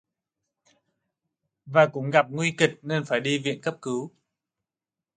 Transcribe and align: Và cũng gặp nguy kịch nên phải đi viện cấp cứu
Và 1.65 1.85
cũng 1.87 2.09
gặp 2.09 2.25
nguy 2.29 2.51
kịch 2.57 2.79
nên 2.81 3.03
phải 3.05 3.19
đi 3.19 3.39
viện 3.39 3.61
cấp 3.61 3.77
cứu 3.81 4.11